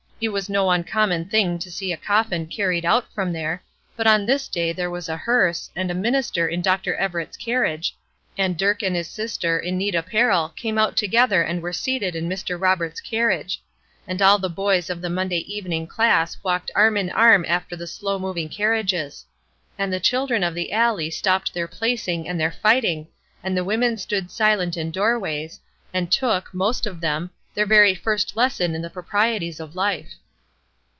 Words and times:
It 0.23 0.29
was 0.31 0.49
no 0.49 0.69
uncommon 0.69 1.29
thing 1.29 1.57
to 1.57 1.71
see 1.71 1.91
a 1.91 1.97
coffin 1.97 2.45
carried 2.45 2.85
out 2.85 3.11
from 3.11 3.33
there, 3.33 3.63
but 3.95 4.05
on 4.05 4.23
this 4.27 4.47
day 4.47 4.71
there 4.71 4.87
was 4.91 5.09
a 5.09 5.17
hearse, 5.17 5.71
and 5.75 5.89
a 5.89 5.95
minister 5.95 6.47
in 6.47 6.61
Dr. 6.61 6.93
Everett's 6.93 7.35
carriage, 7.37 7.95
and 8.37 8.55
Dirk 8.55 8.83
and 8.83 8.95
his 8.95 9.07
sister, 9.07 9.57
in 9.57 9.79
neat 9.79 9.95
apparel, 9.95 10.49
came 10.55 10.77
out 10.77 10.95
together 10.95 11.41
and 11.41 11.59
were 11.63 11.73
seated 11.73 12.15
in 12.15 12.29
Mr. 12.29 12.61
Roberts' 12.61 13.01
carriage; 13.01 13.63
and 14.07 14.21
all 14.21 14.37
the 14.37 14.47
boys 14.47 14.91
of 14.91 15.01
the 15.01 15.09
Monday 15.09 15.41
evening 15.51 15.87
Class 15.87 16.37
walked 16.43 16.69
arm 16.75 16.97
in 16.97 17.09
arm 17.09 17.43
after 17.47 17.75
the 17.75 17.87
slow 17.87 18.19
moving 18.19 18.47
carriages; 18.47 19.25
and 19.75 19.91
the 19.91 19.99
children 19.99 20.43
of 20.43 20.53
the 20.53 20.71
alley 20.71 21.09
stopped 21.09 21.51
their 21.51 21.67
placing 21.67 22.27
and 22.29 22.39
their 22.39 22.51
fighting, 22.51 23.07
and 23.43 23.57
the 23.57 23.63
women 23.63 23.97
stood 23.97 24.29
silent 24.29 24.77
in 24.77 24.91
doorways, 24.91 25.59
and 25.91 26.11
took, 26.11 26.53
most 26.53 26.85
of 26.85 27.01
them, 27.01 27.31
their 27.53 27.65
very 27.65 27.93
first 27.93 28.37
lesson 28.37 28.73
in 28.73 28.81
the 28.81 28.89
proprieties 28.89 29.59
of 29.59 29.75
life. 29.75 30.13